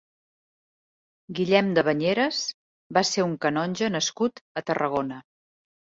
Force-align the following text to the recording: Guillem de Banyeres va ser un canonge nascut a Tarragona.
Guillem 1.39 1.69
de 1.77 1.83
Banyeres 1.89 2.39
va 2.99 3.03
ser 3.13 3.27
un 3.27 3.37
canonge 3.45 3.91
nascut 3.99 4.43
a 4.63 4.69
Tarragona. 4.71 5.25